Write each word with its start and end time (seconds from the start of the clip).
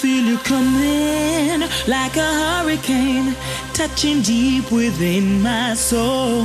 feel 0.00 0.24
you 0.24 0.38
coming 0.38 1.60
like 1.86 2.16
a 2.16 2.30
hurricane, 2.42 3.36
touching 3.74 4.22
deep 4.22 4.72
within 4.72 5.42
my 5.42 5.74
soul. 5.74 6.42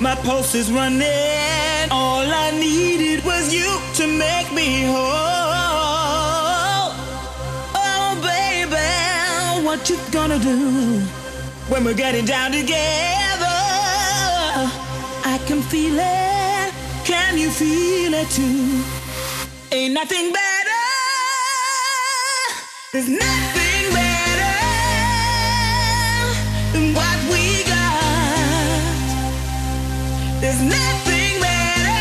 My 0.00 0.16
pulse 0.16 0.56
is 0.56 0.72
running. 0.72 1.88
All 1.92 2.26
I 2.26 2.50
needed 2.58 3.24
was 3.24 3.54
you 3.54 3.78
to 3.98 4.08
make 4.08 4.52
me 4.52 4.86
whole. 4.86 5.04
Oh, 7.86 8.10
baby, 8.30 9.64
what 9.64 9.88
you 9.88 9.96
gonna 10.10 10.40
do 10.40 10.98
when 11.68 11.84
we're 11.84 11.94
getting 11.94 12.24
down 12.24 12.50
together? 12.50 13.54
I 15.32 15.38
can 15.46 15.62
feel 15.62 15.96
it. 15.96 16.74
Can 17.04 17.38
you 17.38 17.50
feel 17.50 18.14
it 18.14 18.28
too? 18.30 18.82
Ain't 19.70 19.94
nothing 19.94 20.32
better. 20.32 20.53
There's 22.94 23.08
nothing 23.08 23.92
better 23.92 24.54
than 26.72 26.94
what 26.94 27.18
we 27.28 27.64
got. 27.64 29.08
There's 30.40 30.62
nothing 30.62 31.40
better 31.40 31.98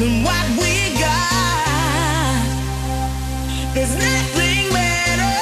than 0.00 0.24
what 0.24 0.46
we 0.58 0.74
got. 0.98 2.42
There's 3.74 3.94
nothing 3.94 4.68
better 4.72 5.36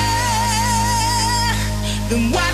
than 2.10 2.30
what 2.32 2.51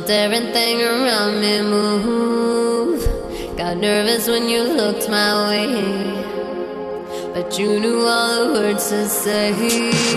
Felt 0.00 0.12
everything 0.12 0.80
around 0.80 1.42
me 1.42 1.60
move. 1.60 3.04
Got 3.58 3.76
nervous 3.76 4.26
when 4.28 4.48
you 4.48 4.62
looked 4.62 5.10
my 5.10 5.50
way. 5.50 5.66
But 7.34 7.58
you 7.58 7.78
knew 7.78 8.06
all 8.06 8.46
the 8.46 8.60
words 8.60 8.88
to 8.88 9.06
say. 9.06 10.09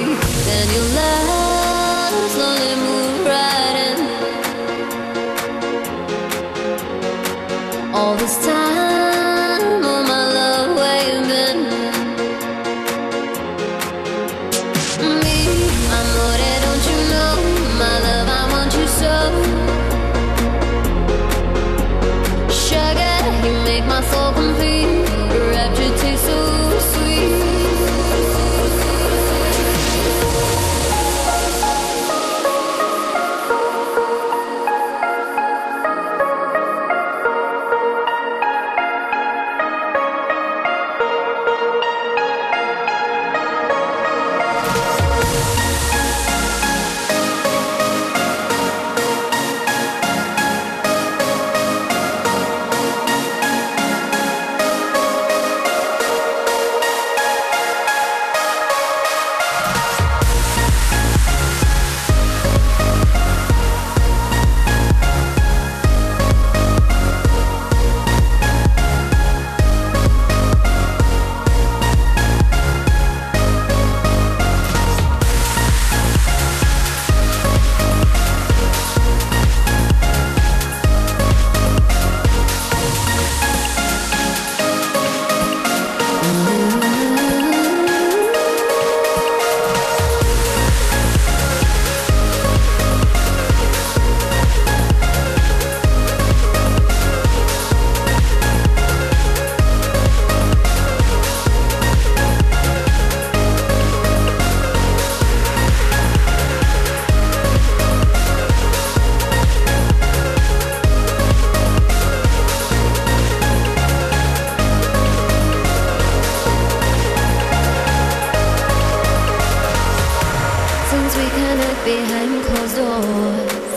look 121.61 121.79
behind 121.85 122.43
closed 122.45 122.75
doors. 122.77 123.73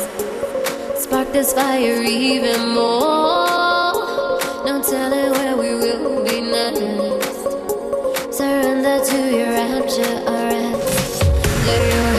Spark 1.03 1.33
this 1.33 1.53
fire 1.53 2.03
even 2.03 2.68
more. 2.74 3.95
No 4.66 4.83
telling 4.83 5.31
where 5.33 5.57
we 5.57 5.74
will 5.74 6.24
be 6.24 6.41
next. 6.41 7.43
Surrender 8.37 8.99
to 9.05 9.18
your 9.37 9.51
rapture, 9.61 10.16
arrest. 10.27 11.22
Let 11.66 11.83
your 11.93 12.16